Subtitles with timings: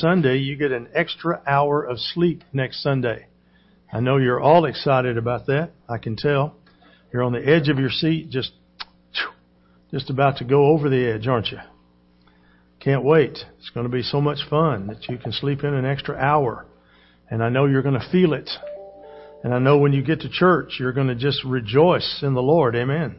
[0.00, 3.26] Sunday, you get an extra hour of sleep next Sunday.
[3.92, 5.70] I know you're all excited about that.
[5.88, 6.56] I can tell.
[7.12, 8.52] You're on the edge of your seat, just,
[9.90, 11.58] just about to go over the edge, aren't you?
[12.80, 13.38] Can't wait.
[13.58, 16.66] It's going to be so much fun that you can sleep in an extra hour.
[17.30, 18.50] And I know you're going to feel it.
[19.42, 22.42] And I know when you get to church, you're going to just rejoice in the
[22.42, 22.76] Lord.
[22.76, 23.16] Amen.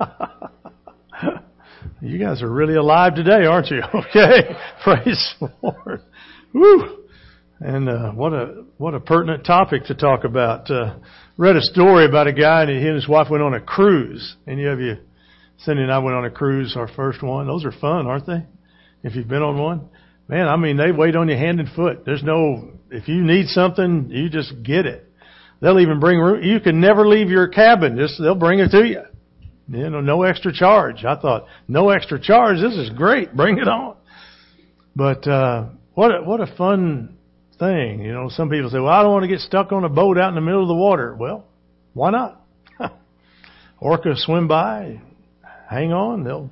[2.00, 3.82] you guys are really alive today, aren't you?
[3.94, 4.56] Okay.
[4.84, 6.02] Praise the Lord.
[6.52, 7.04] Woo.
[7.60, 10.70] And uh, what a what a pertinent topic to talk about.
[10.70, 10.96] Uh,
[11.36, 14.36] read a story about a guy and he and his wife went on a cruise.
[14.46, 14.98] Any of you,
[15.58, 17.48] Cindy and I went on a cruise, our first one.
[17.48, 18.46] Those are fun, aren't they?
[19.02, 19.88] If you've been on one,
[20.28, 22.04] man, I mean they wait on you hand and foot.
[22.06, 25.12] There's no if you need something, you just get it.
[25.60, 26.44] They'll even bring room.
[26.44, 27.96] You can never leave your cabin.
[27.96, 29.02] Just they'll bring it to you.
[29.68, 31.04] You know, no extra charge.
[31.04, 32.56] I thought, no extra charge.
[32.60, 33.36] This is great.
[33.36, 33.96] Bring it on.
[34.96, 37.18] But uh, what a, what a fun
[37.58, 38.00] thing.
[38.00, 40.16] You know, some people say, well, I don't want to get stuck on a boat
[40.16, 41.14] out in the middle of the water.
[41.14, 41.44] Well,
[41.92, 42.40] why not?
[43.80, 45.00] Orca swim by,
[45.68, 46.24] hang on.
[46.24, 46.50] They'll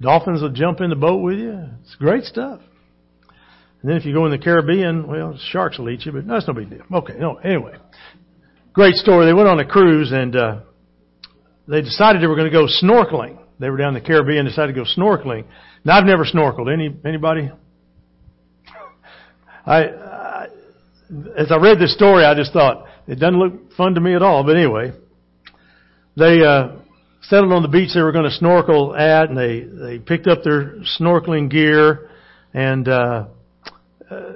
[0.00, 1.68] dolphins will jump in the boat with you.
[1.82, 2.60] It's great stuff.
[3.82, 6.48] And then if you go in the Caribbean, well, sharks will eat you, but that's
[6.48, 6.82] no big deal.
[6.92, 7.74] Okay, no, anyway.
[8.72, 9.26] Great story.
[9.26, 10.60] They went on a cruise and uh,
[11.68, 13.38] they decided they were going to go snorkeling.
[13.58, 15.44] They were down in the Caribbean, decided to go snorkeling.
[15.84, 16.72] Now I've never snorkeled.
[16.72, 17.50] Any anybody?
[19.66, 20.46] I, I
[21.36, 24.22] as I read this story, I just thought it doesn't look fun to me at
[24.22, 24.44] all.
[24.44, 24.92] But anyway,
[26.16, 26.76] they uh,
[27.22, 30.42] settled on the beach they were going to snorkel at, and they they picked up
[30.42, 32.10] their snorkeling gear,
[32.52, 33.26] and uh,
[34.10, 34.32] uh,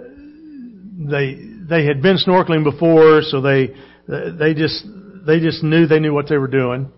[0.99, 3.75] they they had been snorkeling before, so they
[4.07, 4.85] they just
[5.27, 6.91] they just knew they knew what they were doing.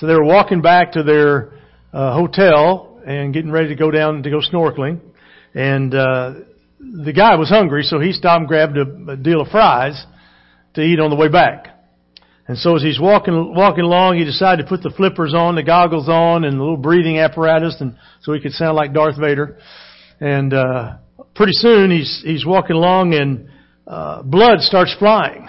[0.00, 1.52] So they were walking back to their
[1.92, 4.98] uh, hotel and getting ready to go down to go snorkeling.
[5.54, 6.34] And uh,
[6.78, 10.02] the guy was hungry, so he stopped and grabbed a, a deal of fries
[10.72, 11.66] to eat on the way back.
[12.48, 15.62] And so as he's walking walking along, he decided to put the flippers on, the
[15.62, 19.58] goggles on, and the little breathing apparatus, and so he could sound like Darth Vader.
[20.18, 20.96] And uh,
[21.34, 23.50] pretty soon he's he's walking along, and
[23.86, 25.46] uh, blood starts flying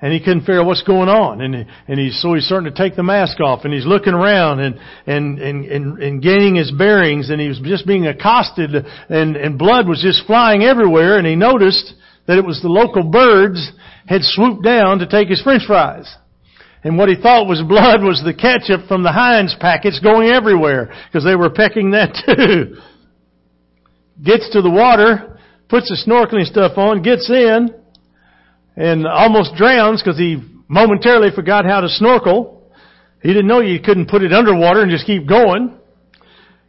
[0.00, 1.40] and he couldn't figure out what's going on.
[1.40, 4.60] And, and he's, so he's starting to take the mask off and he's looking around
[4.60, 8.70] and, and, and, and, and gaining his bearings and he was just being accosted
[9.08, 11.94] and, and blood was just flying everywhere and he noticed
[12.26, 13.72] that it was the local birds
[14.06, 16.14] had swooped down to take his french fries.
[16.84, 20.94] And what he thought was blood was the ketchup from the Heinz packets going everywhere
[21.06, 22.76] because they were pecking that too.
[24.22, 25.38] Gets to the water,
[25.68, 27.74] puts the snorkeling stuff on, gets in,
[28.78, 32.70] and almost drowns because he momentarily forgot how to snorkel.
[33.20, 35.76] He didn't know you couldn't put it underwater and just keep going.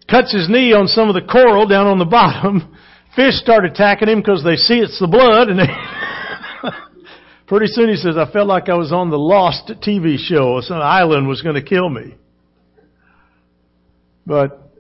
[0.09, 2.75] Cuts his knee on some of the coral down on the bottom.
[3.16, 5.68] Fish start attacking him because they see it's the blood and they
[7.47, 10.62] pretty soon he says, I felt like I was on the Lost TV show.
[10.62, 12.16] Some island was going to kill me.
[14.26, 14.74] But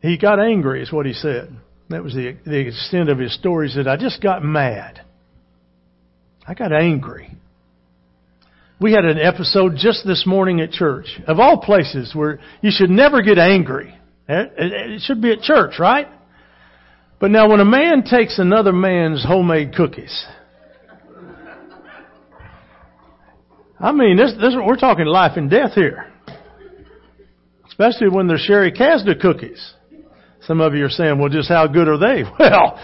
[0.00, 1.56] he got angry is what he said.
[1.88, 3.66] That was the, the extent of his story.
[3.66, 5.04] He said, I just got mad.
[6.48, 7.30] I got angry.
[8.80, 12.88] We had an episode just this morning at church, of all places where you should
[12.88, 13.94] never get angry.
[14.26, 16.08] It should be at church, right?
[17.20, 20.24] But now when a man takes another man's homemade cookies,
[23.78, 26.10] I mean, this, this, we're talking life and death here.
[27.68, 29.74] Especially when they're Sherry Casda cookies.
[30.46, 32.24] Some of you are saying, well, just how good are they?
[32.38, 32.80] Well,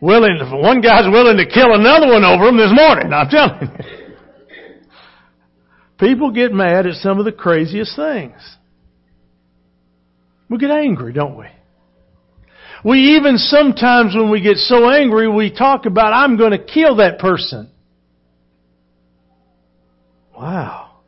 [0.00, 3.12] willing, one guy's willing to kill another one over them this morning.
[3.12, 3.68] I'm telling you.
[5.98, 8.56] People get mad at some of the craziest things.
[10.48, 11.46] We get angry, don't we?
[12.84, 16.96] We even sometimes when we get so angry, we talk about, I'm going to kill
[16.96, 17.70] that person.
[20.36, 21.00] Wow.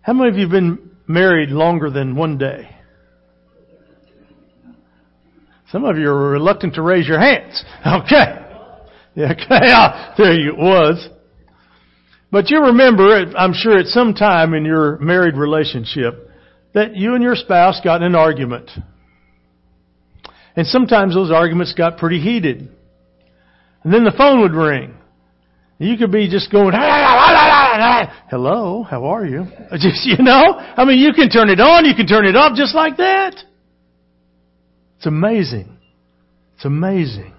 [0.00, 2.75] How many of you have been married longer than one day?
[5.70, 7.64] Some of you are reluctant to raise your hands.
[7.84, 8.42] Okay.
[9.18, 11.08] Okay, ah, there you was.
[12.30, 16.30] But you remember, I'm sure at some time in your married relationship,
[16.74, 18.70] that you and your spouse got in an argument.
[20.54, 22.68] And sometimes those arguments got pretty heated.
[23.82, 24.94] And then the phone would ring.
[25.78, 29.44] You could be just going, ah, ah, hello, how are you?
[29.72, 32.56] Just, you know, I mean, you can turn it on, you can turn it off
[32.56, 33.36] just like that.
[34.96, 35.76] It's amazing.
[36.56, 37.34] It's amazing.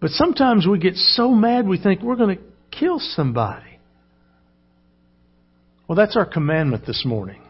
[0.00, 3.78] But sometimes we get so mad we think we're going to kill somebody.
[5.88, 7.42] Well, that's our commandment this morning.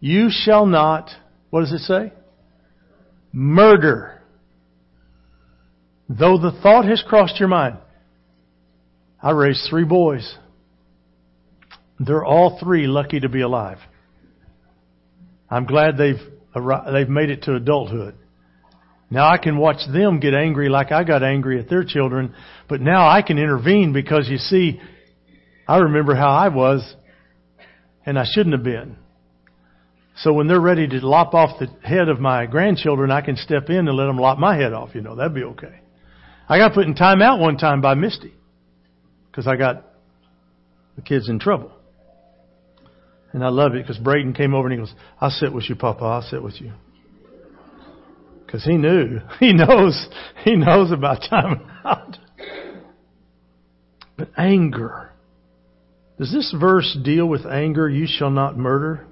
[0.00, 1.10] You shall not,
[1.50, 2.12] what does it say?
[3.32, 4.20] murder.
[6.08, 7.76] Though the thought has crossed your mind,
[9.22, 10.36] I raised three boys.
[12.00, 13.78] They're all three lucky to be alive.
[15.48, 16.16] I'm glad they've
[16.54, 18.14] they've made it to adulthood.
[19.10, 22.34] Now I can watch them get angry like I got angry at their children,
[22.68, 24.80] but now I can intervene because you see,
[25.66, 26.94] I remember how I was,
[28.06, 28.96] and I shouldn't have been.
[30.16, 33.70] So when they're ready to lop off the head of my grandchildren, I can step
[33.70, 34.90] in and let them lop my head off.
[34.94, 35.80] You know, that'd be okay.
[36.48, 38.34] I got put in time out one time by Misty
[39.30, 39.86] because I got
[40.96, 41.72] the kids in trouble.
[43.32, 45.76] And I love it because Braden came over and he goes, I'll sit with you,
[45.76, 46.04] Papa.
[46.04, 46.72] I'll sit with you.
[48.44, 49.20] Because he knew.
[49.38, 50.08] He knows.
[50.44, 52.16] He knows about time out.
[54.16, 55.12] But anger.
[56.18, 57.88] Does this verse deal with anger?
[57.88, 59.06] You shall not murder.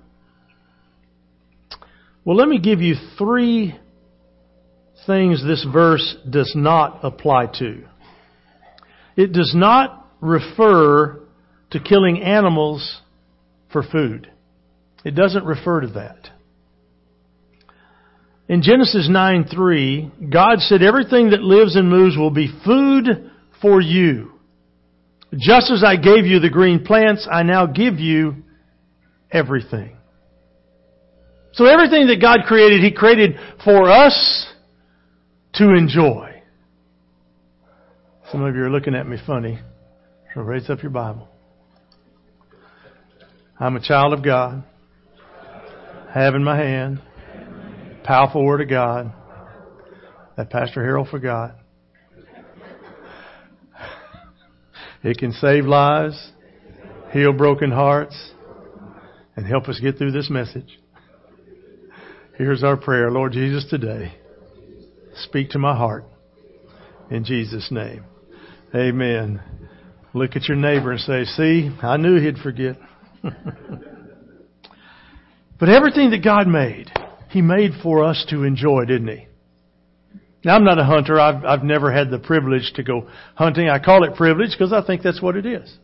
[2.24, 3.78] Well, let me give you three
[5.06, 7.84] things this verse does not apply to.
[9.16, 11.20] It does not refer
[11.70, 13.00] to killing animals
[13.72, 14.30] for food.
[15.04, 16.30] It doesn't refer to that.
[18.48, 23.30] In Genesis 9 3, God said, Everything that lives and moves will be food
[23.60, 24.32] for you.
[25.36, 28.36] Just as I gave you the green plants, I now give you
[29.30, 29.96] everything.
[31.52, 34.46] So everything that God created, He created for us
[35.54, 36.42] to enjoy.
[38.32, 39.58] Some of you are looking at me funny.
[40.34, 41.28] So raise up your Bible.
[43.60, 44.62] I'm a child of God.
[46.14, 47.02] Have in my hand
[48.04, 49.12] powerful Word of God
[50.36, 51.56] that Pastor Harold forgot.
[55.02, 56.32] It can save lives,
[57.12, 58.30] heal broken hearts,
[59.36, 60.78] and help us get through this message.
[62.36, 63.10] Here's our prayer.
[63.10, 64.14] Lord Jesus, today,
[65.24, 66.04] speak to my heart.
[67.10, 68.04] In Jesus' name.
[68.72, 69.42] Amen.
[70.14, 72.76] Look at your neighbor and say, see, I knew he'd forget.
[75.60, 76.90] but everything that God made,
[77.30, 79.26] he made for us to enjoy, didn't He?
[80.44, 81.18] Now, I'm not a hunter.
[81.18, 83.68] I've, I've never had the privilege to go hunting.
[83.68, 85.76] I call it privilege because I think that's what it is.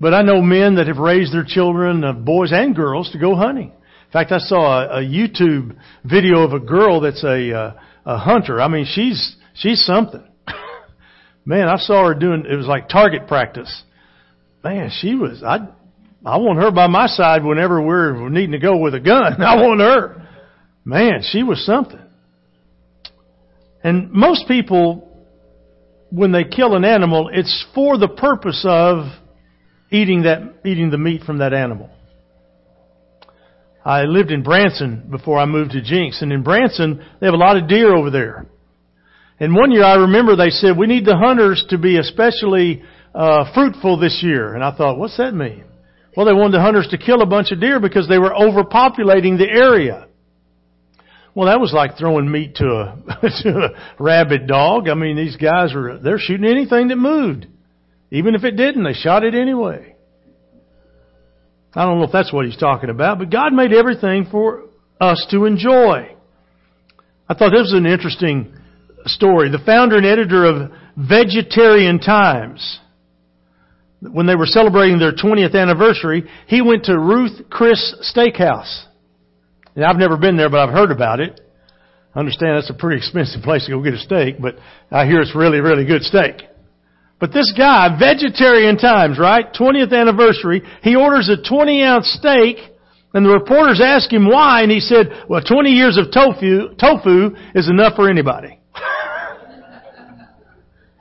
[0.00, 3.34] But I know men that have raised their children, uh, boys and girls, to go
[3.34, 3.70] hunting.
[3.70, 7.74] In fact, I saw a, a YouTube video of a girl that's a, uh,
[8.06, 8.60] a hunter.
[8.60, 10.24] I mean, she's she's something.
[11.44, 12.44] Man, I saw her doing.
[12.48, 13.82] It was like target practice.
[14.64, 15.42] Man, she was.
[15.42, 15.68] I
[16.28, 19.40] I want her by my side whenever we're needing to go with a gun.
[19.42, 20.28] I want her.
[20.84, 22.00] Man, she was something.
[23.82, 25.26] And most people,
[26.10, 29.06] when they kill an animal, it's for the purpose of
[29.90, 31.90] eating that, eating the meat from that animal.
[33.84, 37.38] I lived in Branson before I moved to Jenks, and in Branson, they have a
[37.38, 38.46] lot of deer over there.
[39.40, 42.82] And one year I remember they said, we need the hunters to be especially
[43.14, 44.54] uh, fruitful this year.
[44.54, 45.64] And I thought, what's that mean?
[46.18, 49.38] Well, they wanted the hunters to kill a bunch of deer because they were overpopulating
[49.38, 50.08] the area.
[51.32, 52.96] Well, that was like throwing meat to a,
[53.44, 54.88] to a rabid dog.
[54.88, 57.46] I mean, these guys were, they're shooting anything that moved.
[58.10, 59.94] Even if it didn't, they shot it anyway.
[61.72, 64.64] I don't know if that's what he's talking about, but God made everything for
[65.00, 66.16] us to enjoy.
[67.28, 68.56] I thought this was an interesting
[69.04, 69.52] story.
[69.52, 72.80] The founder and editor of Vegetarian Times
[74.00, 78.84] when they were celebrating their 20th anniversary, he went to Ruth Chris Steakhouse.
[79.74, 81.40] And I've never been there, but I've heard about it.
[82.14, 84.56] I understand that's a pretty expensive place to go get a steak, but
[84.90, 86.42] I hear it's really, really good steak.
[87.20, 89.52] But this guy, vegetarian times, right?
[89.52, 92.56] 20th anniversary, he orders a 20 ounce steak,
[93.14, 97.34] and the reporters ask him why, and he said, well, 20 years of tofu, tofu
[97.54, 98.57] is enough for anybody.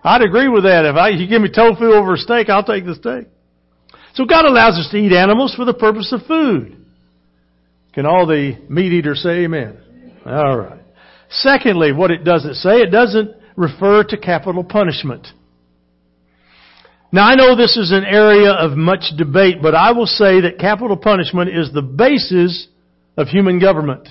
[0.08, 0.86] I'd agree with that.
[0.86, 3.28] If I, you give me tofu over a steak, I'll take the steak.
[4.14, 6.78] So God allows us to eat animals for the purpose of food.
[7.94, 9.78] Can all the meat eaters say amen?
[10.26, 10.82] All right.
[11.30, 15.28] Secondly, what it doesn't say, it doesn't refer to capital punishment.
[17.12, 20.58] Now I know this is an area of much debate, but I will say that
[20.60, 22.68] capital punishment is the basis
[23.18, 24.08] of human government.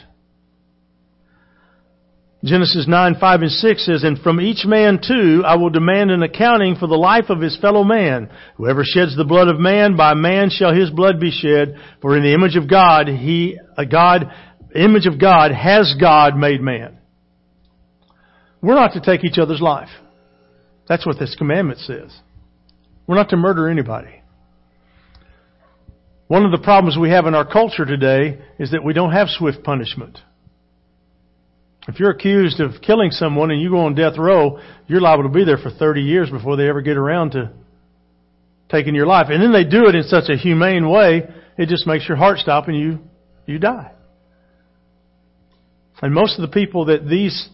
[2.46, 6.22] Genesis 9, 5 and 6 says, And from each man too I will demand an
[6.22, 8.30] accounting for the life of his fellow man.
[8.56, 11.76] Whoever sheds the blood of man, by man shall his blood be shed.
[12.00, 14.32] For in the image of God, he, a God,
[14.74, 16.98] image of God has God made man.
[18.62, 19.90] We're not to take each other's life.
[20.88, 22.16] That's what this commandment says.
[23.06, 24.22] We're not to murder anybody.
[26.28, 29.28] One of the problems we have in our culture today is that we don't have
[29.28, 30.18] swift punishment.
[31.88, 35.28] If you're accused of killing someone and you go on death row, you're liable to
[35.28, 37.52] be there for 30 years before they ever get around to
[38.68, 39.28] taking your life.
[39.30, 41.22] And then they do it in such a humane way,
[41.56, 42.98] it just makes your heart stop and you,
[43.46, 43.92] you die.
[46.02, 47.48] And most of the people that these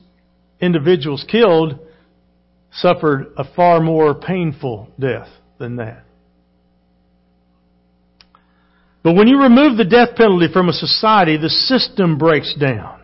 [0.60, 1.78] individuals killed
[2.72, 6.04] suffered a far more painful death than that.
[9.02, 13.01] But when you remove the death penalty from a society, the system breaks down.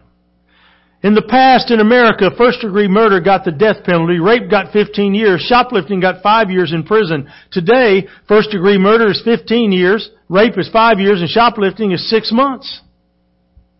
[1.02, 5.14] In the past in America, first degree murder got the death penalty, rape got 15
[5.14, 7.30] years, shoplifting got 5 years in prison.
[7.52, 12.32] Today, first degree murder is 15 years, rape is 5 years, and shoplifting is 6
[12.32, 12.80] months.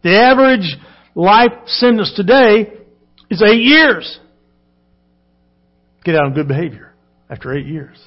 [0.02, 0.76] The average
[1.16, 2.72] life sentence today
[3.28, 4.20] is 8 years.
[6.04, 6.94] Get out on good behavior
[7.28, 7.98] after 8 years.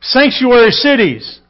[0.00, 1.40] Sanctuary cities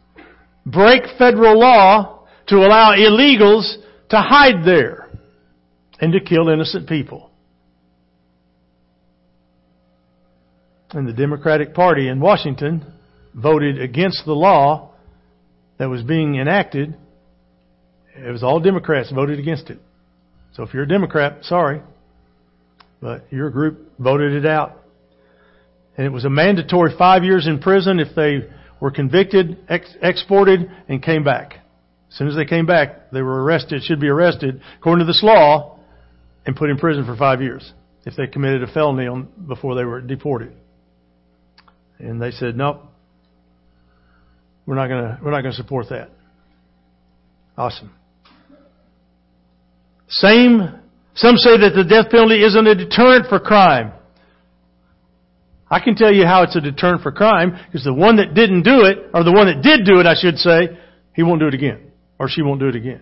[0.67, 3.77] break federal law to allow illegals
[4.09, 5.02] to hide there
[6.03, 7.31] and to kill innocent people.
[10.91, 12.85] And the Democratic Party in Washington
[13.33, 14.91] voted against the law
[15.79, 16.95] that was being enacted.
[18.17, 19.79] It was all Democrats voted against it.
[20.55, 21.81] So if you're a Democrat, sorry,
[23.01, 24.79] but your group voted it out.
[25.97, 28.49] And it was a mandatory five years in prison if they
[28.81, 31.61] were convicted, ex- exported, and came back.
[32.11, 35.23] As soon as they came back, they were arrested, should be arrested, according to this
[35.23, 35.79] law,
[36.47, 37.73] and put in prison for five years
[38.05, 40.53] if they committed a felony on, before they were deported.
[41.99, 42.83] And they said, nope,
[44.67, 46.11] we're not going to we're not going to support that.
[47.57, 47.93] Awesome.
[50.09, 50.81] Same.
[51.15, 53.93] Some say that the death penalty isn't a deterrent for crime.
[55.71, 58.63] I can tell you how it's a deterrent for crime because the one that didn't
[58.63, 60.79] do it, or the one that did do it, I should say,
[61.15, 63.01] he won't do it again, or she won't do it again.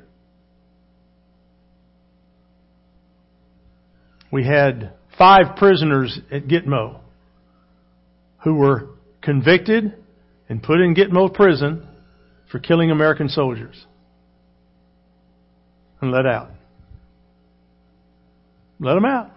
[4.31, 7.01] We had five prisoners at Gitmo
[8.45, 8.89] who were
[9.23, 9.95] convicted
[10.49, 11.87] and put in Gitmo prison
[12.51, 13.85] for killing American soldiers
[16.01, 16.51] and let out.
[18.79, 19.31] Let them out.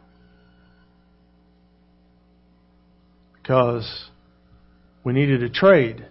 [3.41, 4.09] Because
[5.03, 6.05] we needed a trade.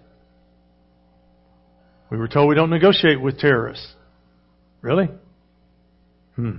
[2.10, 3.90] We were told we don't negotiate with terrorists.
[4.82, 5.08] Really?
[6.36, 6.56] Hmm.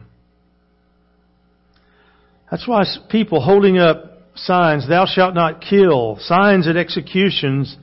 [2.50, 7.76] That's why people holding up signs, thou shalt not kill, signs at executions,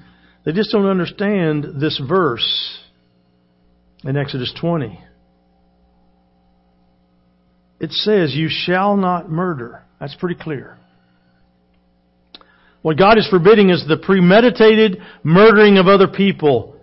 [0.45, 2.79] they just don't understand this verse
[4.05, 5.00] in Exodus 20.
[7.81, 9.83] It says, You shall not murder.
[9.99, 10.79] That's pretty clear.
[12.83, 16.76] What God is forbidding is the premeditated murdering of other people.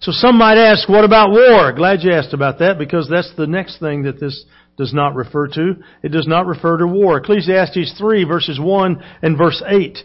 [0.00, 1.72] So some might ask, what about war?
[1.72, 4.44] Glad you asked about that because that's the next thing that this
[4.78, 5.74] does not refer to.
[6.02, 7.18] It does not refer to war.
[7.18, 9.98] Ecclesiastes 3 verses 1 and verse 8.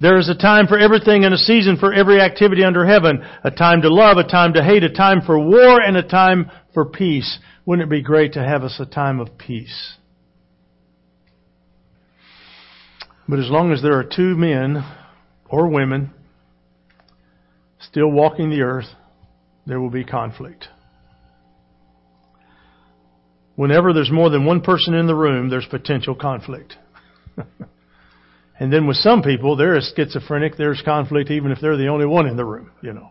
[0.00, 3.24] There is a time for everything and a season for every activity under heaven.
[3.44, 6.50] A time to love, a time to hate, a time for war, and a time
[6.74, 7.38] for peace.
[7.64, 9.94] Wouldn't it be great to have us a time of peace?
[13.28, 14.84] But as long as there are two men
[15.48, 16.12] or women
[17.80, 18.86] still walking the earth,
[19.66, 20.68] there will be conflict.
[23.56, 26.76] Whenever there's more than one person in the room, there's potential conflict.
[28.60, 30.56] and then with some people, they're schizophrenic.
[30.56, 33.10] There's conflict even if they're the only one in the room, you know.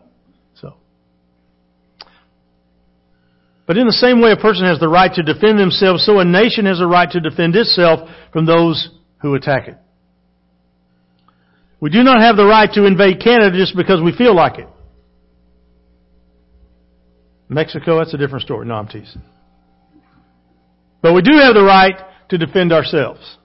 [0.54, 0.74] So.
[3.66, 6.24] But in the same way a person has the right to defend themselves, so a
[6.24, 8.88] nation has a right to defend itself from those
[9.20, 9.76] who attack it.
[11.80, 14.68] We do not have the right to invade Canada just because we feel like it.
[17.48, 18.66] Mexico, that's a different story.
[18.66, 19.22] No, I'm teasing.
[21.02, 21.94] But we do have the right
[22.30, 23.38] to defend ourselves.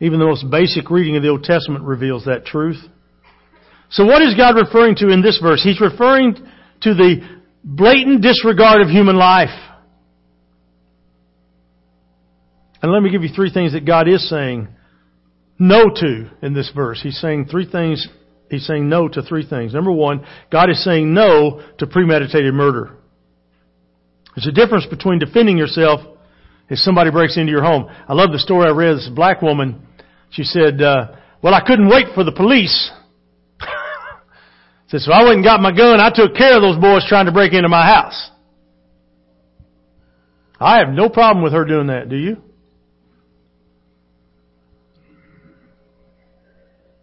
[0.00, 2.82] Even the most basic reading of the Old Testament reveals that truth.
[3.90, 5.62] So what is God referring to in this verse?
[5.62, 7.20] He's referring to the
[7.62, 9.56] blatant disregard of human life.
[12.82, 14.68] And let me give you three things that God is saying
[15.58, 17.00] no to in this verse.
[17.02, 18.06] He's saying three things.
[18.50, 19.72] He's saying no to three things.
[19.72, 22.96] Number one, God is saying no to premeditated murder.
[24.34, 26.00] There's a difference between defending yourself
[26.68, 27.86] if somebody breaks into your home.
[28.08, 28.96] I love the story I read.
[28.96, 29.86] This black woman,
[30.30, 32.90] she said, uh, well, I couldn't wait for the police.
[34.88, 36.00] said, so I went and got my gun.
[36.00, 38.30] I took care of those boys trying to break into my house.
[40.58, 42.36] I have no problem with her doing that, do you?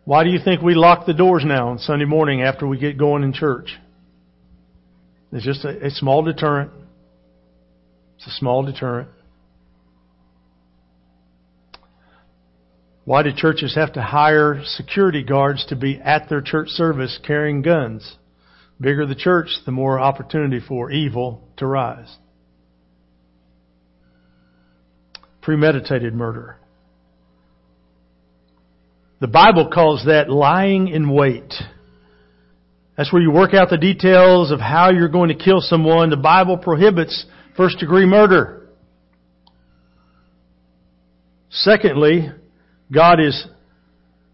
[0.03, 2.97] Why do you think we lock the doors now on Sunday morning after we get
[2.97, 3.77] going in church?
[5.31, 6.71] It's just a, a small deterrent.
[8.21, 9.09] It's a small deterrent.
[13.03, 17.63] Why do churches have to hire security guards to be at their church service carrying
[17.63, 18.17] guns?
[18.79, 22.15] Bigger the church, the more opportunity for evil to rise.
[25.41, 26.57] Premeditated murder.
[29.19, 31.55] The Bible calls that lying in wait.
[32.95, 36.11] That's where you work out the details of how you're going to kill someone.
[36.11, 38.69] The Bible prohibits first degree murder.
[41.49, 42.29] Secondly,
[42.91, 43.45] God is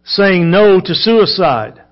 [0.03, 1.83] saying no to suicide.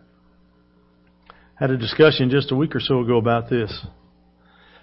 [1.56, 3.86] Had a discussion just a week or so ago about this.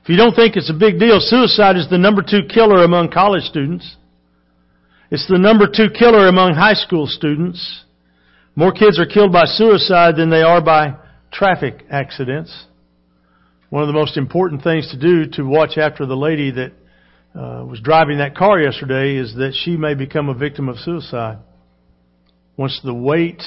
[0.03, 3.11] If you don't think it's a big deal, suicide is the number two killer among
[3.11, 3.97] college students.
[5.11, 7.85] It's the number two killer among high school students.
[8.57, 10.95] More kids are killed by suicide than they are by
[11.31, 12.67] traffic accidents.
[13.73, 16.73] One of the most important things to do to watch after the lady that
[17.35, 21.39] uh, was driving that car yesterday is that she may become a victim of suicide.
[22.59, 23.43] Once the weight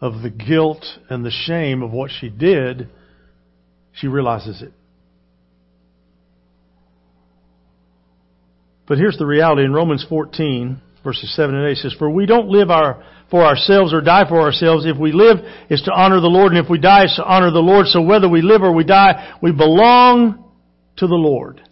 [0.00, 2.88] of the guilt and the shame of what she did,
[3.92, 4.72] she realizes it.
[8.86, 12.48] But here's the reality in Romans 14, verses 7 and 8 says, For we don't
[12.48, 14.86] live our, for ourselves or die for ourselves.
[14.86, 17.50] If we live, it's to honor the Lord, and if we die, it's to honor
[17.50, 17.86] the Lord.
[17.86, 20.44] So whether we live or we die, we belong
[20.96, 21.62] to the Lord.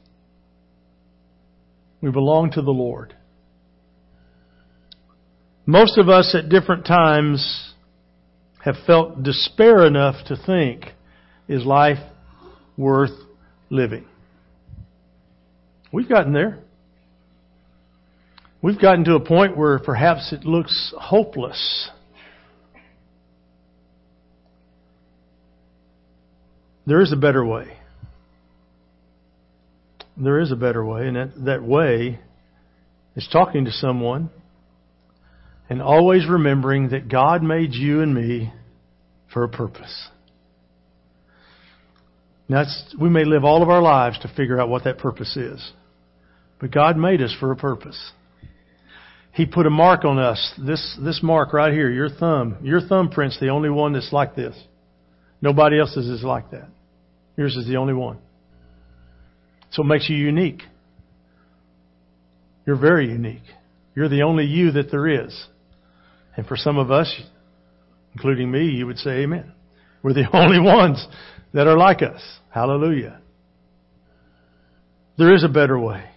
[2.00, 3.14] We belong to the Lord.
[5.64, 7.72] Most of us at different times
[8.64, 10.84] have felt despair enough to think,
[11.48, 11.98] is life
[12.76, 13.18] worth
[13.70, 14.04] living?
[15.92, 16.58] We've gotten there.
[18.66, 21.88] We've gotten to a point where perhaps it looks hopeless.
[26.84, 27.76] There is a better way.
[30.16, 32.18] There is a better way, and that, that way
[33.14, 34.30] is talking to someone
[35.70, 38.52] and always remembering that God made you and me
[39.32, 40.08] for a purpose.
[42.48, 42.64] Now,
[43.00, 45.72] we may live all of our lives to figure out what that purpose is,
[46.58, 48.10] but God made us for a purpose.
[49.36, 50.54] He put a mark on us.
[50.56, 52.56] This, this mark right here, your thumb.
[52.62, 54.56] Your thumbprint's the only one that's like this.
[55.42, 56.70] Nobody else's is like that.
[57.36, 58.16] Yours is the only one.
[59.72, 60.62] So it makes you unique.
[62.66, 63.42] You're very unique.
[63.94, 65.46] You're the only you that there is.
[66.34, 67.14] And for some of us,
[68.14, 69.52] including me, you would say amen.
[70.02, 71.06] We're the only ones
[71.52, 72.22] that are like us.
[72.48, 73.20] Hallelujah.
[75.18, 76.08] There is a better way.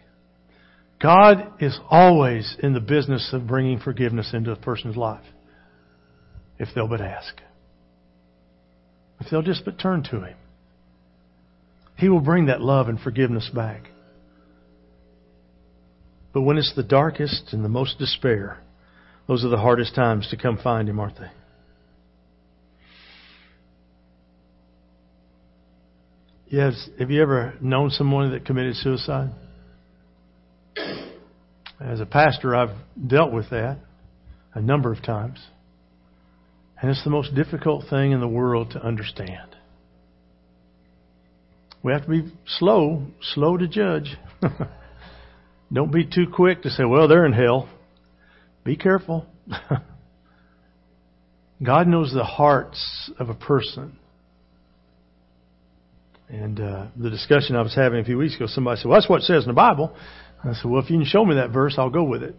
[1.02, 5.24] God is always in the business of bringing forgiveness into a person's life.
[6.58, 7.36] If they'll but ask.
[9.22, 10.36] If they'll just but turn to Him.
[11.96, 13.84] He will bring that love and forgiveness back.
[16.34, 18.60] But when it's the darkest and the most despair,
[19.28, 21.32] those are the hardest times to come find Him, aren't they?
[26.48, 26.90] Yes.
[27.00, 29.30] Have you ever known someone that committed suicide?
[31.80, 32.76] As a pastor, I've
[33.08, 33.80] dealt with that
[34.54, 35.40] a number of times.
[36.82, 39.56] And it's the most difficult thing in the world to understand.
[41.82, 44.18] We have to be slow, slow to judge.
[45.74, 47.70] Don't be too quick to say, well, they're in hell.
[48.66, 49.26] Be careful.
[51.64, 53.98] God knows the hearts of a person.
[56.28, 59.10] And uh, the discussion I was having a few weeks ago, somebody said, well, that's
[59.10, 59.96] what it says in the Bible.
[60.44, 62.36] I said, well, if you can show me that verse, I'll go with it.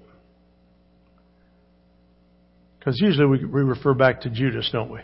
[2.79, 5.01] Because usually we, we refer back to Judas, don't we?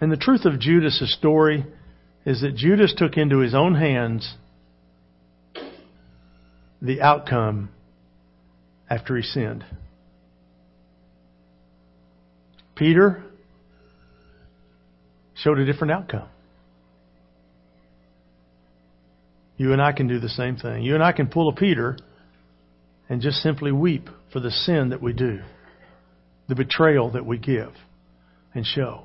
[0.00, 1.64] And the truth of Judas' story
[2.26, 4.34] is that Judas took into his own hands
[6.82, 7.70] the outcome
[8.90, 9.64] after he sinned.
[12.74, 13.24] Peter
[15.34, 16.28] showed a different outcome.
[19.56, 20.82] You and I can do the same thing.
[20.82, 21.96] You and I can pull a Peter
[23.08, 25.40] and just simply weep for the sin that we do,
[26.48, 27.72] the betrayal that we give
[28.54, 29.04] and show.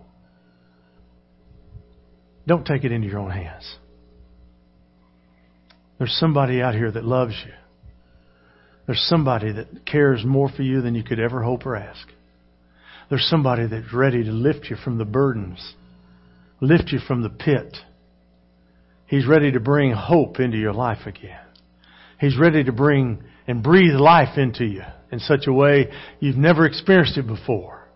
[2.47, 3.77] Don't take it into your own hands.
[5.99, 7.53] There's somebody out here that loves you.
[8.87, 12.07] There's somebody that cares more for you than you could ever hope or ask.
[13.09, 15.75] There's somebody that's ready to lift you from the burdens,
[16.59, 17.77] lift you from the pit
[19.11, 21.37] He's ready to bring hope into your life again.
[22.17, 26.65] He's ready to bring and breathe life into you in such a way you've never
[26.65, 27.89] experienced it before.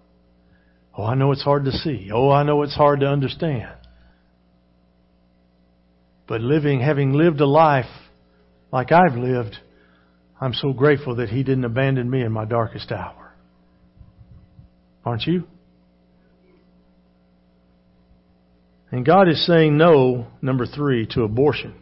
[0.93, 2.09] Oh, I know it's hard to see.
[2.13, 3.77] Oh, I know it's hard to understand.
[6.27, 7.85] But living, having lived a life
[8.73, 9.55] like I've lived,
[10.41, 13.33] I'm so grateful that He didn't abandon me in my darkest hour.
[15.05, 15.47] Aren't you?
[18.95, 21.75] And God is saying no, number three, to abortion.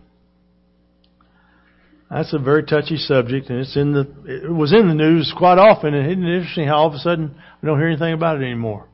[2.09, 5.59] That's a very touchy subject, and it's in the it was in the news quite
[5.59, 5.93] often.
[5.93, 8.45] And isn't it interesting how all of a sudden we don't hear anything about it
[8.45, 8.87] anymore?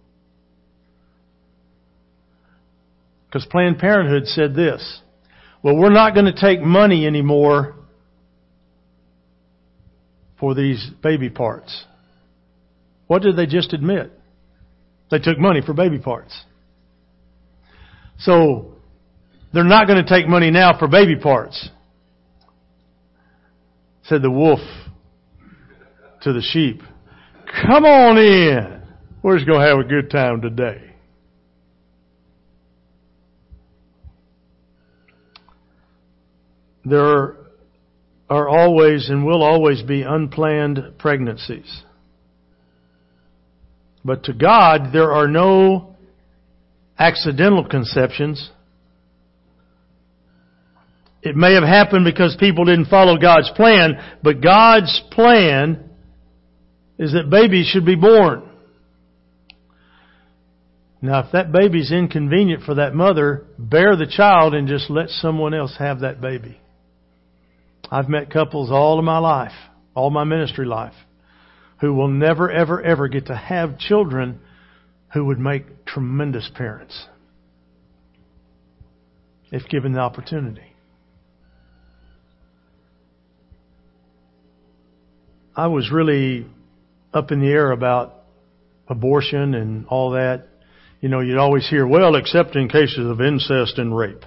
[3.28, 5.00] Because Planned Parenthood said this:
[5.64, 7.76] "Well, we're not going to take money anymore
[10.42, 11.86] for these baby parts."
[13.08, 14.12] What did they just admit?
[15.10, 16.38] They took money for baby parts.
[18.20, 18.74] So
[19.54, 21.70] they're not going to take money now for baby parts.
[24.04, 24.60] Said the wolf
[26.22, 26.82] to the sheep,
[27.66, 28.82] Come on in.
[29.24, 30.86] We're just going to have a good time today.
[36.86, 37.38] There
[38.30, 41.84] are always and will always be unplanned pregnancies.
[44.04, 45.88] But to God, there are no
[47.00, 48.52] accidental conceptions.
[51.22, 55.90] It may have happened because people didn't follow God's plan, but God's plan
[56.98, 58.44] is that babies should be born.
[61.02, 65.54] Now, if that baby's inconvenient for that mother, bear the child and just let someone
[65.54, 66.60] else have that baby.
[67.90, 69.54] I've met couples all of my life,
[69.96, 70.94] all my ministry life,
[71.80, 74.42] who will never, ever, ever get to have children
[75.13, 77.08] who would make tremendous parents
[79.52, 80.62] if given the opportunity.
[85.56, 86.45] I was really
[87.13, 88.15] up in the air about
[88.88, 90.48] abortion and all that.
[91.02, 94.24] You know, you'd always hear, well, except in cases of incest and rape.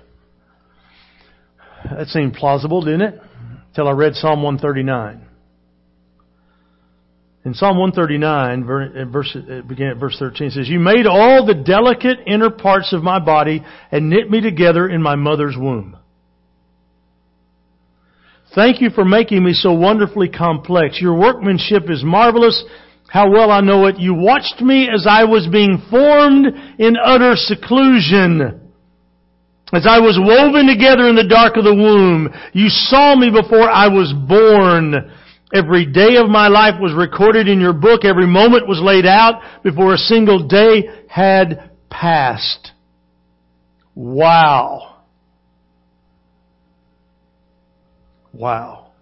[1.85, 3.21] That seemed plausible, didn't it?
[3.75, 5.22] Till I read Psalm 139.
[7.45, 11.07] In Psalm 139, uh, verse, uh, it began at verse 13, it says, You made
[11.07, 15.57] all the delicate inner parts of my body and knit me together in my mother's
[15.59, 15.97] womb.
[18.55, 21.01] Thank you for making me so wonderfully complex.
[21.01, 22.63] Your workmanship is marvelous.
[23.09, 23.99] How well I know it.
[23.99, 26.47] You watched me as I was being formed
[26.79, 28.61] in utter seclusion.
[29.73, 33.71] As I was woven together in the dark of the womb, you saw me before
[33.71, 35.11] I was born.
[35.53, 38.05] Every day of my life was recorded in your book.
[38.05, 42.73] Every moment was laid out before a single day had passed.
[43.95, 45.03] Wow.
[48.33, 48.93] Wow.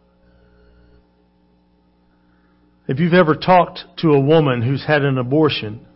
[2.89, 5.87] If you've ever talked to a woman who's had an abortion,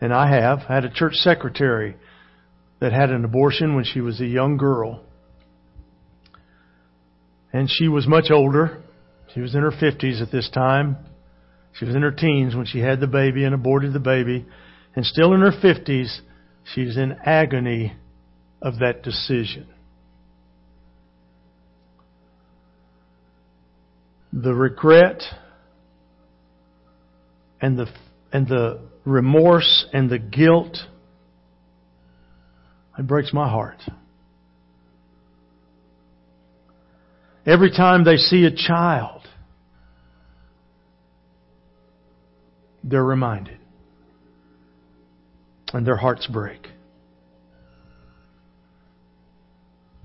[0.00, 1.96] and I have, I had a church secretary
[2.80, 5.04] that had an abortion when she was a young girl.
[7.52, 8.82] And she was much older.
[9.34, 10.96] She was in her 50s at this time.
[11.72, 14.46] She was in her teens when she had the baby and aborted the baby.
[14.96, 16.20] And still in her 50s,
[16.74, 17.94] she's in agony
[18.62, 19.68] of that decision.
[24.32, 25.22] The regret
[27.60, 27.86] and the,
[28.32, 30.78] and the remorse and the guilt,
[32.98, 33.82] it breaks my heart.
[37.46, 39.17] Every time they see a child,
[42.82, 43.58] they're reminded.
[45.72, 46.66] And their hearts break.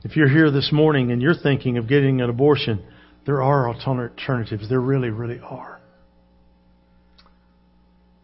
[0.04, 2.84] If you're here this morning and you're thinking of getting an abortion,
[3.26, 4.68] there are alternatives.
[4.68, 5.80] There really, really are.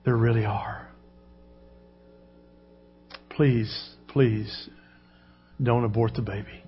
[0.04, 0.90] There really are.
[3.30, 4.70] Please, please
[5.64, 6.64] don't abort the baby.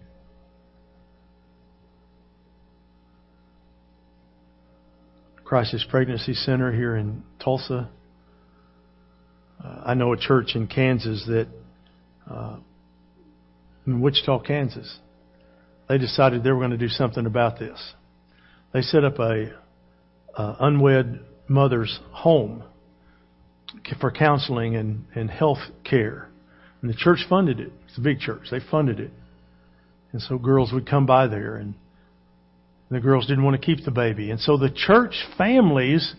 [5.51, 7.89] Crisis Pregnancy Center here in Tulsa.
[9.61, 11.49] Uh, I know a church in Kansas that,
[12.25, 12.55] uh,
[13.85, 14.97] in Wichita, Kansas,
[15.89, 17.77] they decided they were going to do something about this.
[18.71, 19.51] They set up a,
[20.37, 22.63] a unwed mother's home
[23.99, 26.29] for counseling and, and health care.
[26.81, 27.73] And the church funded it.
[27.89, 28.43] It's a big church.
[28.51, 29.11] They funded it.
[30.13, 31.73] And so girls would come by there and
[32.91, 34.31] the girls didn't want to keep the baby.
[34.31, 36.13] And so the church families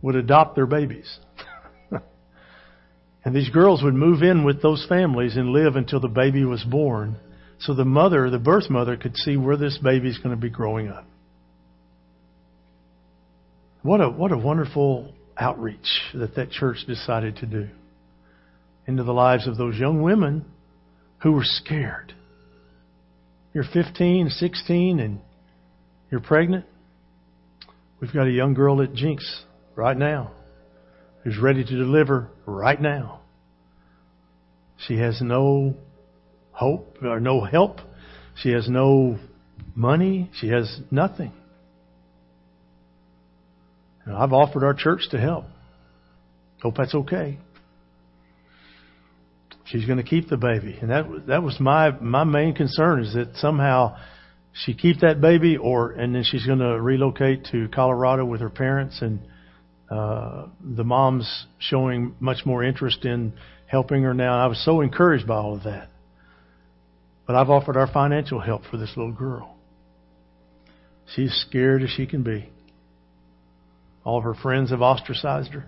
[0.00, 1.18] would adopt their babies.
[3.24, 6.64] and these girls would move in with those families and live until the baby was
[6.64, 7.16] born.
[7.60, 10.50] So the mother, the birth mother, could see where this baby is going to be
[10.50, 11.04] growing up.
[13.82, 17.68] What a, what a wonderful outreach that that church decided to do
[18.86, 20.44] into the lives of those young women
[21.22, 22.14] who were scared
[23.52, 25.20] you're 15, 16, and
[26.10, 26.64] you're pregnant.
[28.00, 29.44] We've got a young girl at Jenks
[29.76, 30.32] right now
[31.22, 33.20] who's ready to deliver right now.
[34.86, 35.76] She has no
[36.50, 37.78] hope or no help.
[38.36, 39.18] She has no
[39.74, 40.30] money.
[40.40, 41.32] She has nothing.
[44.04, 45.44] And I've offered our church to help.
[46.60, 47.38] Hope that's okay.
[49.72, 53.14] She's going to keep the baby, and that that was my my main concern is
[53.14, 53.96] that somehow
[54.52, 58.50] she keep that baby, or and then she's going to relocate to Colorado with her
[58.50, 59.20] parents, and
[59.90, 63.32] uh, the mom's showing much more interest in
[63.66, 64.44] helping her now.
[64.44, 65.88] I was so encouraged by all of that.
[67.26, 69.56] But I've offered our financial help for this little girl.
[71.14, 72.50] She's scared as she can be.
[74.04, 75.64] All of her friends have ostracized her.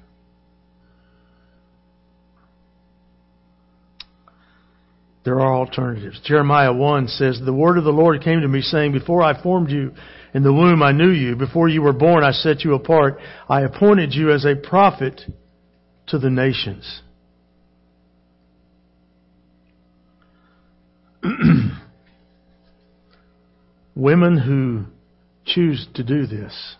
[5.24, 6.20] There are alternatives.
[6.22, 9.70] Jeremiah 1 says, The word of the Lord came to me saying, Before I formed
[9.70, 9.92] you
[10.34, 11.34] in the womb, I knew you.
[11.34, 13.18] Before you were born, I set you apart.
[13.48, 15.22] I appointed you as a prophet
[16.08, 17.00] to the nations.
[23.94, 24.84] Women who
[25.46, 26.76] choose to do this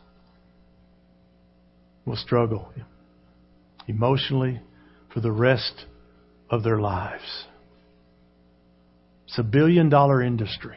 [2.05, 2.71] will struggle
[3.89, 4.61] emotionally
[5.15, 5.87] for the rest
[6.51, 7.47] of their lives.
[9.27, 10.77] It's a billion dollar industry.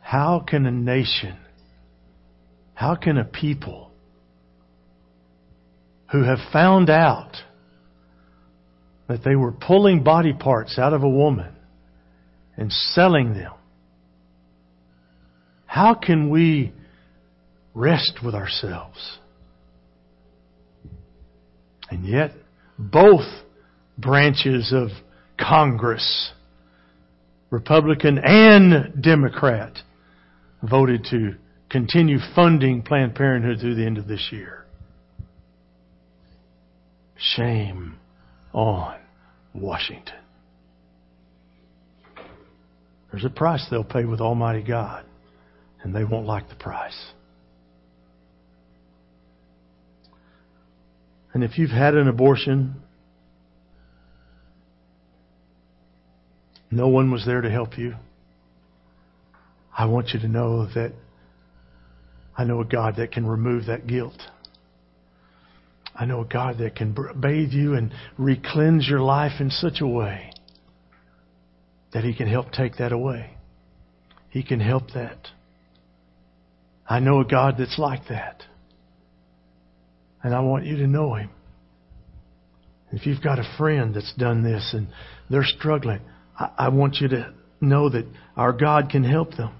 [0.00, 1.38] How can a nation,
[2.74, 3.90] how can a people
[6.10, 7.36] who have found out
[9.08, 11.54] that they were pulling body parts out of a woman
[12.56, 13.52] and selling them,
[15.64, 16.72] how can we
[17.74, 19.18] rest with ourselves?
[21.90, 22.32] And yet,
[22.78, 23.26] both
[23.96, 24.88] branches of
[25.38, 26.32] Congress,
[27.50, 29.78] Republican and Democrat,
[30.62, 31.34] voted to
[31.70, 34.64] continue funding Planned Parenthood through the end of this year.
[37.16, 37.96] Shame
[38.52, 38.98] on
[39.54, 40.14] Washington.
[43.10, 45.04] There's a price they'll pay with Almighty God,
[45.82, 47.12] and they won't like the price.
[51.34, 52.82] And if you've had an abortion,
[56.72, 57.94] no one was there to help you.
[59.76, 60.92] I want you to know that
[62.36, 64.20] I know a God that can remove that guilt.
[65.94, 69.86] I know a God that can bathe you and re-cleanse your life in such a
[69.86, 70.32] way
[71.92, 73.36] that He can help take that away.
[74.30, 75.28] He can help that.
[76.88, 78.42] I know a God that's like that.
[80.22, 81.30] And I want you to know Him.
[82.92, 84.88] If you've got a friend that's done this and
[85.28, 86.00] they're struggling,
[86.38, 89.54] I, want you to know that our God can help them.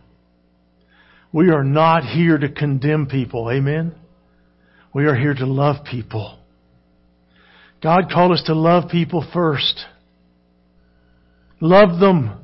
[1.32, 3.50] We are not here to condemn people.
[3.50, 3.94] Amen?
[4.94, 6.38] We are here to love people.
[7.82, 9.84] God called us to love people first.
[11.60, 12.38] Love them.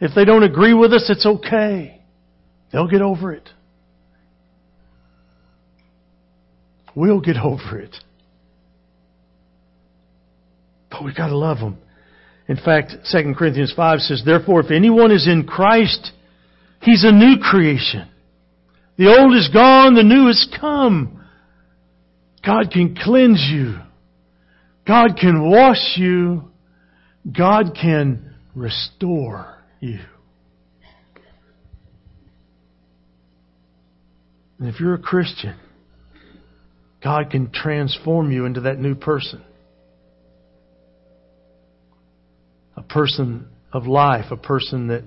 [0.00, 2.02] If they don't agree with us, it's okay.
[2.72, 3.48] They'll get over it.
[6.94, 7.94] We'll get over it.
[10.90, 11.78] But we've got to love them.
[12.48, 16.12] In fact, 2 Corinthians 5 says, Therefore, if anyone is in Christ,
[16.80, 18.08] he's a new creation.
[18.96, 21.24] The old is gone, the new has come.
[22.44, 23.76] God can cleanse you.
[24.86, 26.44] God can wash you.
[27.36, 29.98] God can restore you.
[34.58, 35.56] And if you're a Christian,
[37.02, 39.42] God can transform you into that new person.
[42.76, 45.02] A person of life, a person that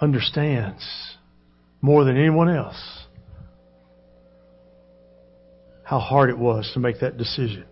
[0.00, 0.84] understands
[1.80, 3.00] more than anyone else
[5.90, 7.64] how hard it was to make that decision.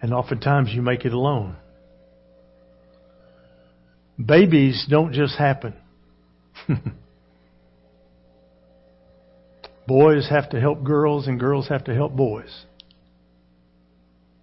[0.00, 1.56] And oftentimes you make it alone.
[4.24, 5.74] Babies don't just happen.
[9.88, 12.64] boys have to help girls and girls have to help boys.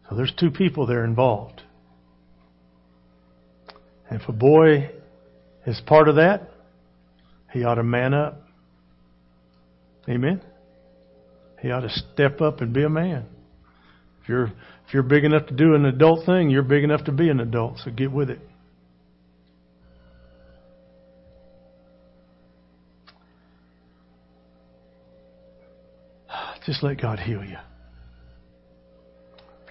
[0.10, 1.62] So there's two people there involved.
[4.14, 4.92] If a boy
[5.66, 6.52] is part of that,
[7.52, 8.44] he ought to man up.
[10.08, 10.40] Amen?
[11.60, 13.26] He ought to step up and be a man.
[14.22, 17.12] If you're if you're big enough to do an adult thing, you're big enough to
[17.12, 18.40] be an adult, so get with it.
[26.68, 27.58] Just let God heal you.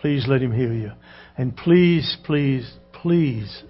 [0.01, 0.91] Please let Him heal you.
[1.39, 3.63] And please, please, please,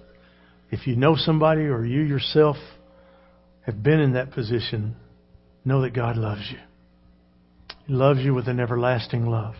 [0.73, 2.57] if you know somebody or you yourself
[3.61, 4.95] have been in that position,
[5.63, 6.57] know that God loves you.
[7.85, 9.53] He loves you with an everlasting love.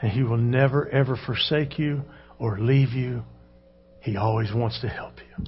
[0.00, 2.02] And He will never, ever forsake you
[2.38, 3.24] or leave you.
[4.00, 5.44] He always wants to help you.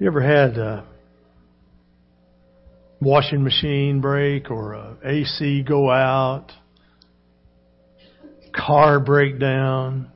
[0.00, 0.84] You ever had a
[3.00, 6.52] washing machine break or a AC go out?
[8.54, 10.10] Car break down?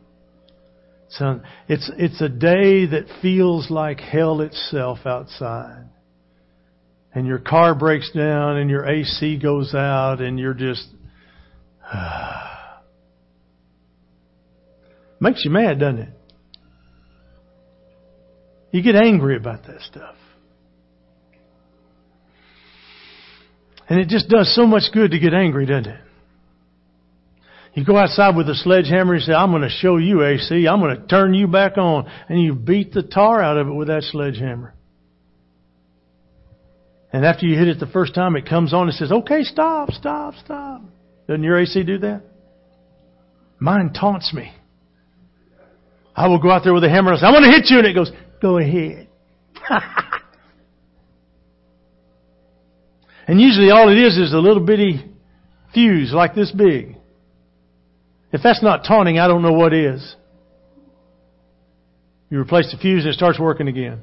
[1.08, 5.88] So it's, it's a day that feels like hell itself outside.
[7.14, 10.86] And your car breaks down and your AC goes out and you're just,
[15.20, 16.10] makes you mad, doesn't it?
[18.72, 20.16] You get angry about that stuff.
[23.88, 26.00] And it just does so much good to get angry, doesn't it?
[27.76, 30.66] You go outside with a sledgehammer and say, I'm going to show you AC.
[30.66, 32.10] I'm going to turn you back on.
[32.26, 34.74] And you beat the tar out of it with that sledgehammer.
[37.12, 39.90] And after you hit it the first time, it comes on and says, okay, stop,
[39.90, 40.80] stop, stop.
[41.28, 42.22] Doesn't your AC do that?
[43.58, 44.54] Mine taunts me.
[46.14, 47.76] I will go out there with a hammer and say, I to hit you.
[47.76, 48.10] And it goes,
[48.40, 49.08] go ahead.
[53.28, 55.04] and usually all it is is a little bitty
[55.74, 56.95] fuse like this big.
[58.32, 60.16] If that's not taunting, I don't know what is.
[62.28, 64.02] You replace the fuse and it starts working again.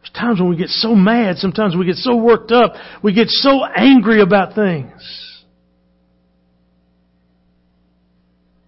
[0.00, 3.28] There's times when we get so mad, sometimes we get so worked up, we get
[3.28, 5.34] so angry about things.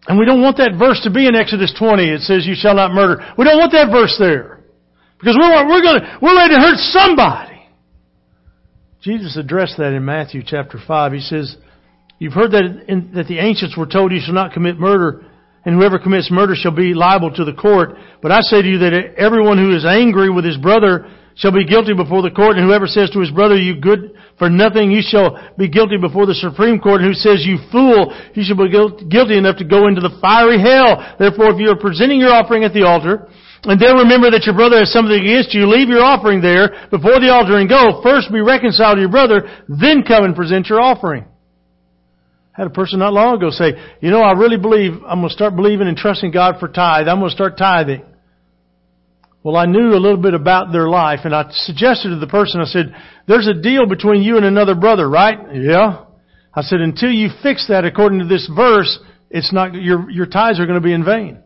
[0.09, 2.09] And we don't want that verse to be in Exodus 20.
[2.09, 3.25] It says, you shall not murder.
[3.37, 4.61] We don't want that verse there.
[5.19, 7.69] Because we're, we're gonna, we're ready to hurt somebody.
[9.03, 11.13] Jesus addressed that in Matthew chapter 5.
[11.13, 11.57] He says,
[12.19, 15.27] You've heard that, in, that the ancients were told you shall not commit murder,
[15.65, 17.99] and whoever commits murder shall be liable to the court.
[18.23, 21.69] But I say to you that everyone who is angry with his brother shall be
[21.69, 25.05] guilty before the court, and whoever says to his brother, you good for nothing, you
[25.05, 28.73] shall be guilty before the Supreme Court, and who says, you fool, you shall be
[28.73, 30.97] guilty enough to go into the fiery hell.
[31.21, 33.29] Therefore, if you are presenting your offering at the altar,
[33.69, 37.21] and then remember that your brother has something against you, leave your offering there before
[37.21, 38.01] the altar and go.
[38.01, 41.29] First be reconciled to your brother, then come and present your offering
[42.57, 45.35] had a person not long ago say, you know, I really believe I'm going to
[45.35, 47.07] start believing and trusting God for tithe.
[47.07, 48.03] I'm going to start tithing.
[49.43, 52.61] Well, I knew a little bit about their life and I suggested to the person,
[52.61, 52.95] I said,
[53.29, 55.39] there's a deal between you and another brother, right?
[55.55, 56.05] Yeah.
[56.55, 58.99] I said, until you fix that according to this verse,
[59.31, 61.43] it's not, your, your tithes are going to be in vain.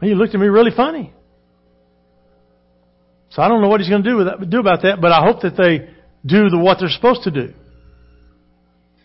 [0.00, 1.12] And he looked at me really funny.
[3.30, 5.12] So I don't know what he's going to do with that, do about that, but
[5.12, 5.94] I hope that they
[6.26, 7.54] do the, what they're supposed to do.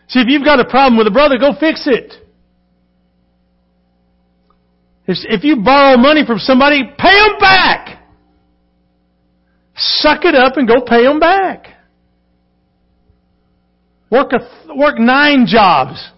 [0.08, 2.12] See, if you've got a problem with a brother, go fix it.
[5.06, 8.02] If if you borrow money from somebody, pay them back.
[9.74, 11.66] Suck it up and go pay them back.
[14.10, 16.10] Work a, work nine jobs.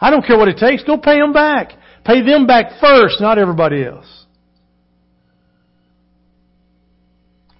[0.00, 0.84] I don't care what it takes.
[0.84, 1.72] Go pay them back.
[2.04, 4.06] Pay them back first, not everybody else.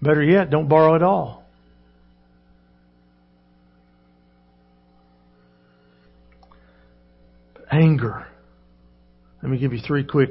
[0.01, 1.42] Better yet, don't borrow at all.
[7.73, 8.27] Anger.
[9.43, 10.31] Let me give you three quick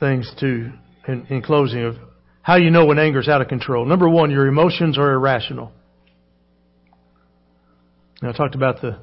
[0.00, 0.72] things to,
[1.06, 1.94] in, in closing, of
[2.42, 3.86] how you know when anger is out of control.
[3.86, 5.70] Number one, your emotions are irrational.
[8.20, 8.98] Now, I talked about the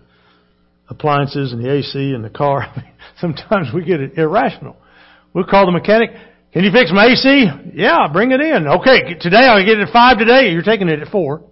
[0.89, 2.73] appliances and the AC and the car.
[3.21, 4.75] Sometimes we get it irrational.
[5.33, 6.11] We'll call the mechanic.
[6.51, 7.47] Can you fix my AC?
[7.73, 8.67] Yeah, bring it in.
[8.67, 10.51] Okay, today I'll get it at five today.
[10.51, 11.43] You're taking it at four.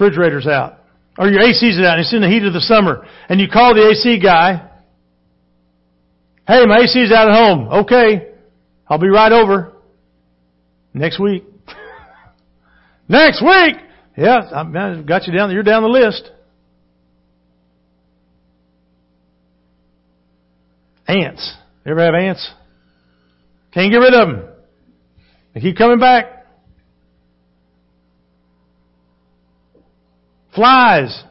[0.00, 0.78] Refrigerator's out.
[1.18, 3.06] Or your AC's out and it's in the heat of the summer.
[3.28, 4.68] And you call the AC guy.
[6.46, 7.68] Hey, my AC's out at home.
[7.84, 8.32] Okay.
[8.88, 9.72] I'll be right over.
[10.94, 11.44] Next week.
[13.08, 13.76] Next week!
[14.16, 16.30] Yeah, I've got you down, you're down the list.
[21.06, 21.56] Ants.
[21.84, 22.50] You ever have ants?
[23.72, 24.48] Can't get rid of them.
[25.54, 26.39] They keep coming back.
[30.54, 31.24] Flies.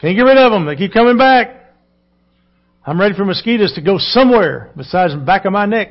[0.00, 0.66] Can't get rid of them.
[0.66, 1.56] They keep coming back.
[2.84, 5.88] I'm ready for mosquitoes to go somewhere besides the back of my neck.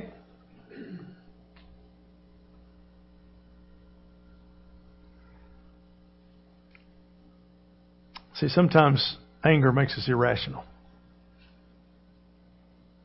[8.36, 10.64] See, sometimes anger makes us irrational.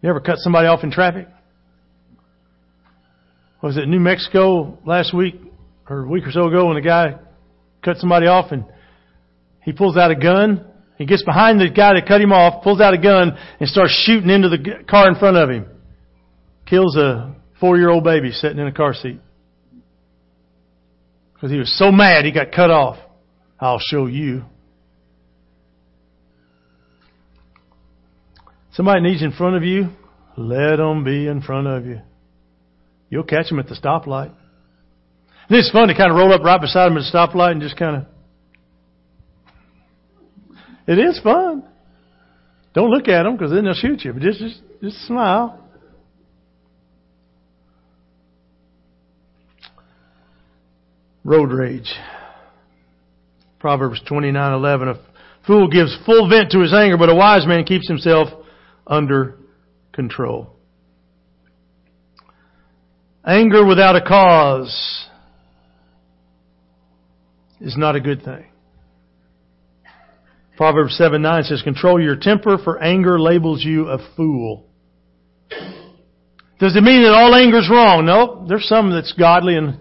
[0.03, 1.29] You ever cut somebody off in traffic?
[3.63, 5.37] Was it New Mexico last week
[5.89, 7.17] or a week or so ago when a guy
[7.85, 8.65] cut somebody off and
[9.63, 10.67] he pulls out a gun.
[10.97, 13.93] He gets behind the guy that cut him off, pulls out a gun, and starts
[14.05, 15.67] shooting into the car in front of him.
[16.67, 19.21] Kills a four-year-old baby sitting in a car seat.
[21.35, 22.99] Because he was so mad he got cut off.
[23.59, 24.45] I'll show you.
[28.73, 29.89] Somebody needs in front of you,
[30.37, 32.01] let them be in front of you.
[33.09, 34.33] You'll catch them at the stoplight.
[35.49, 37.61] And it's fun to kind of roll up right beside them at the stoplight and
[37.61, 38.07] just kind of.
[40.91, 41.63] It is fun.
[42.75, 44.13] Don't look at them because then they'll shoot you.
[44.13, 45.65] But just, just, just smile.
[51.23, 51.95] Road rage.
[53.61, 55.01] Proverbs 29:11 A
[55.47, 58.29] fool gives full vent to his anger, but a wise man keeps himself
[58.85, 59.37] under
[59.93, 60.57] control.
[63.25, 65.07] Anger without a cause
[67.61, 68.50] is not a good thing.
[70.61, 74.67] Proverbs 7 9 says, Control your temper, for anger labels you a fool.
[76.59, 78.05] Does it mean that all anger is wrong?
[78.05, 79.81] No, there's some that's godly and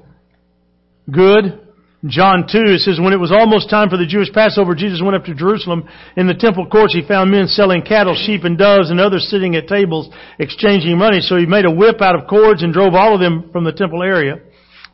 [1.12, 1.68] good.
[2.08, 5.18] John 2, it says, when it was almost time for the Jewish Passover, Jesus went
[5.18, 5.84] up to Jerusalem.
[6.16, 9.58] In the temple courts, he found men selling cattle, sheep, and doves, and others sitting
[9.58, 10.10] at tables
[10.40, 11.20] exchanging money.
[11.20, 13.74] So he made a whip out of cords and drove all of them from the
[13.74, 14.40] temple area,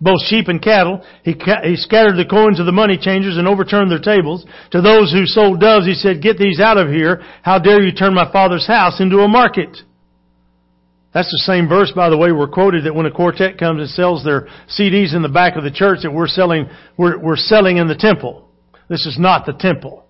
[0.02, 1.04] both sheep and cattle.
[1.24, 1.34] He,
[1.64, 4.46] he scattered the coins of the money changers and overturned their tables.
[4.72, 7.22] To those who sold doves, he said, get these out of here.
[7.44, 9.78] How dare you turn my father's house into a market?
[11.14, 13.90] That's the same verse, by the way, we're quoted that when a quartet comes and
[13.90, 16.68] sells their CDs in the back of the church that we're selling,
[16.98, 18.50] we're, we're selling in the temple.
[18.90, 20.06] This is not the temple.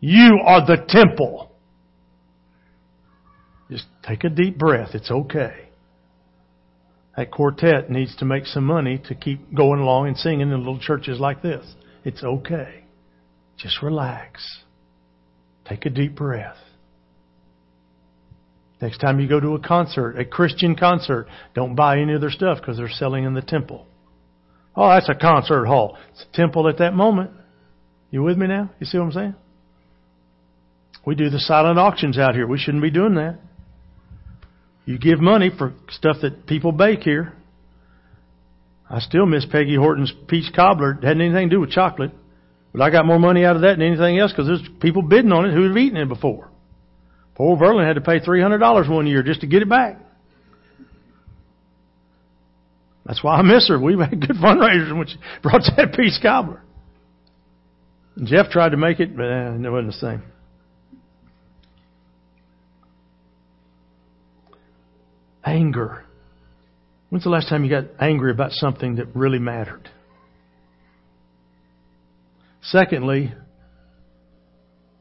[0.00, 1.50] You are the temple.
[3.70, 4.90] Just take a deep breath.
[4.92, 5.65] It's okay.
[7.16, 10.78] That quartet needs to make some money to keep going along and singing in little
[10.78, 11.64] churches like this.
[12.04, 12.84] It's okay.
[13.56, 14.62] Just relax.
[15.66, 16.58] Take a deep breath.
[18.80, 22.30] Next time you go to a concert, a Christian concert, don't buy any of their
[22.30, 23.86] stuff because they're selling in the temple.
[24.76, 25.96] Oh, that's a concert hall.
[26.12, 27.30] It's a temple at that moment.
[28.10, 28.70] You with me now?
[28.78, 29.34] You see what I'm saying?
[31.06, 32.46] We do the silent auctions out here.
[32.46, 33.38] We shouldn't be doing that.
[34.86, 37.34] You give money for stuff that people bake here.
[38.88, 40.92] I still miss Peggy Horton's peach cobbler.
[40.92, 42.12] It hadn't anything to do with chocolate.
[42.72, 45.32] But I got more money out of that than anything else because there's people bidding
[45.32, 46.50] on it who have eaten it before.
[47.34, 49.98] Poor Verlin had to pay $300 one year just to get it back.
[53.04, 53.78] That's why I miss her.
[53.78, 56.62] We had good fundraisers when she brought that peach cobbler.
[58.14, 60.22] And Jeff tried to make it, but eh, it wasn't the same.
[65.46, 66.04] Anger.
[67.08, 69.88] When's the last time you got angry about something that really mattered?
[72.62, 73.32] Secondly,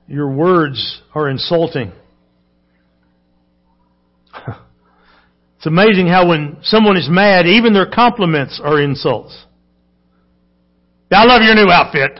[0.07, 1.91] your words are insulting.
[5.65, 9.45] It's amazing how when someone is mad, even their compliments are insults.
[11.11, 12.19] I love your new outfit.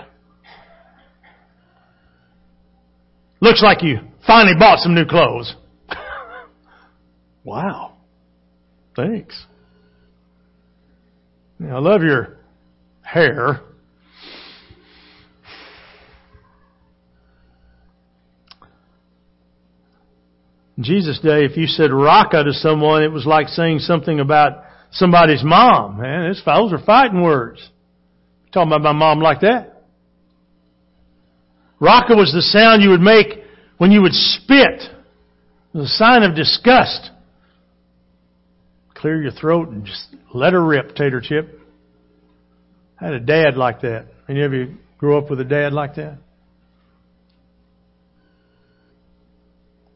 [3.41, 5.53] Looks like you finally bought some new clothes.
[7.43, 7.94] wow.
[8.95, 9.45] Thanks.
[11.61, 12.37] I love your
[13.01, 13.61] hair.
[20.77, 24.63] In Jesus' day, if you said raka to someone, it was like saying something about
[24.91, 26.01] somebody's mom.
[26.01, 27.69] Man, those are fighting words.
[28.51, 29.83] talking about my mom like that.
[31.79, 33.43] Raka was the sound you would make
[33.77, 34.81] when you would spit.
[35.73, 37.11] It was a sign of disgust.
[38.95, 41.59] Clear your throat and just let her rip, tater chip.
[42.99, 44.07] I had a dad like that.
[44.27, 46.17] Any of you grew up with a dad like that?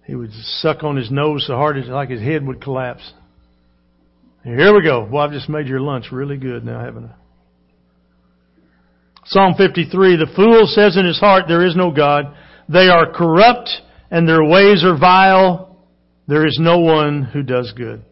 [0.06, 3.14] He would suck on his nose so hard it's like his head would collapse.
[4.43, 5.08] Here we go.
[5.10, 7.14] Well, I've just made your lunch really good now, haven't I?
[9.26, 12.36] Psalm 53, the fool says in his heart, there is no God.
[12.68, 13.70] They are corrupt
[14.10, 15.86] and their ways are vile.
[16.28, 18.04] There is no one who does good.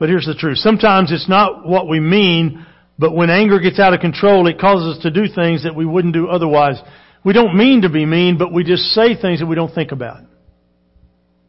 [0.00, 0.56] But here's the truth.
[0.58, 2.66] Sometimes it's not what we mean,
[2.98, 5.84] but when anger gets out of control, it causes us to do things that we
[5.84, 6.80] wouldn't do otherwise.
[7.22, 9.92] We don't mean to be mean, but we just say things that we don't think
[9.92, 10.22] about.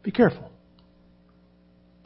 [0.02, 0.50] Be careful.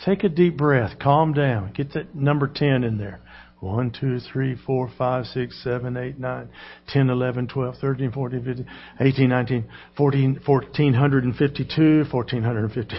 [0.04, 1.00] Take a deep breath.
[1.00, 1.72] Calm down.
[1.72, 3.20] Get that number 10 in there.
[3.58, 6.48] 1, 2, 3, 4, 5, 6, 7, 8, 9,
[6.88, 8.66] 10, 11, 12, 13, 14, 15,
[9.00, 9.64] 18, 19,
[9.96, 12.96] 14, 1452, 1450.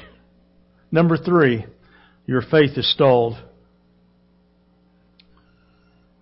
[0.91, 1.65] Number 3,
[2.27, 3.41] your faith is stalled.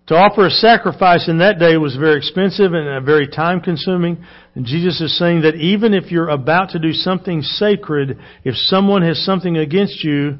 [0.06, 4.24] To offer a sacrifice in that day was very expensive and uh, very time consuming.
[4.54, 9.02] And Jesus is saying that even if you're about to do something sacred, if someone
[9.02, 10.38] has something against you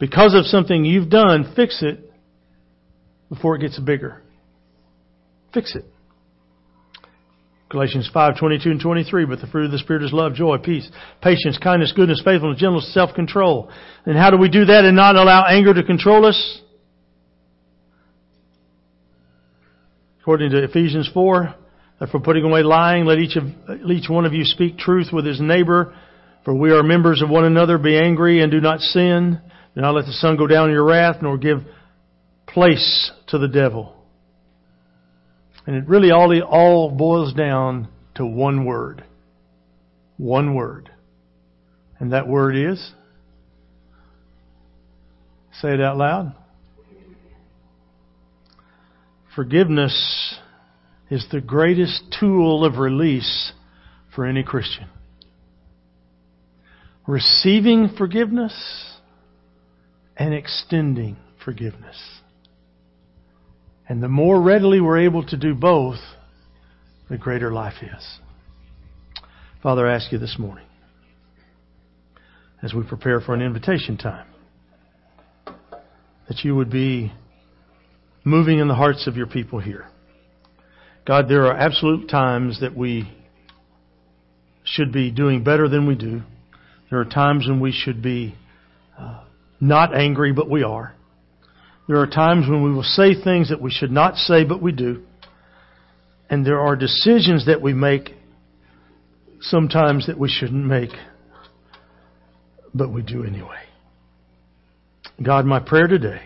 [0.00, 2.12] because of something you've done, fix it
[3.28, 4.20] before it gets bigger.
[5.54, 5.84] Fix it.
[7.70, 10.88] Galatians 5, 22 and 23, but the fruit of the Spirit is love, joy, peace,
[11.22, 13.70] patience, kindness, goodness, faithfulness, gentleness, self-control.
[14.06, 16.60] And how do we do that and not allow anger to control us?
[20.20, 21.54] According to Ephesians 4,
[22.00, 23.44] that for putting away lying, let each, of,
[23.90, 25.94] each one of you speak truth with his neighbor,
[26.44, 27.76] for we are members of one another.
[27.76, 29.40] Be angry and do not sin.
[29.74, 31.58] Do not let the sun go down in your wrath, nor give
[32.46, 33.97] place to the devil.
[35.68, 39.04] And it really all, all boils down to one word.
[40.16, 40.90] One word.
[41.98, 42.92] And that word is?
[45.60, 46.34] Say it out loud.
[49.34, 50.36] Forgiveness
[51.10, 53.52] is the greatest tool of release
[54.14, 54.88] for any Christian.
[57.06, 58.94] Receiving forgiveness
[60.16, 61.98] and extending forgiveness.
[63.88, 65.98] And the more readily we're able to do both,
[67.08, 68.18] the greater life is.
[69.62, 70.66] Father, I ask you this morning,
[72.62, 74.26] as we prepare for an invitation time,
[75.46, 77.12] that you would be
[78.24, 79.86] moving in the hearts of your people here.
[81.06, 83.10] God, there are absolute times that we
[84.64, 86.20] should be doing better than we do.
[86.90, 88.34] There are times when we should be
[88.98, 89.24] uh,
[89.60, 90.94] not angry, but we are.
[91.88, 94.72] There are times when we will say things that we should not say, but we
[94.72, 95.04] do.
[96.30, 98.10] And there are decisions that we make
[99.40, 100.90] sometimes that we shouldn't make,
[102.74, 103.62] but we do anyway.
[105.22, 106.22] God, my prayer today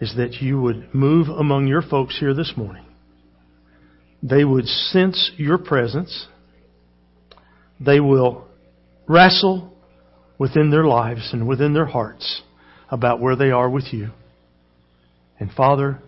[0.00, 2.84] is that you would move among your folks here this morning.
[4.22, 6.26] They would sense your presence.
[7.80, 8.46] They will
[9.08, 9.72] wrestle
[10.38, 12.42] within their lives and within their hearts
[12.90, 14.10] about where they are with you.
[15.40, 15.98] And Father,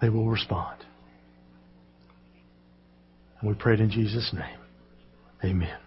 [0.00, 0.84] they will respond.
[3.40, 4.58] And we pray it in Jesus' name.
[5.44, 5.78] Amen.